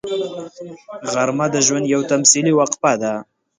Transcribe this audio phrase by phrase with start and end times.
[1.13, 3.13] غرمه د ژوند یوه تمثیلي وقفه ده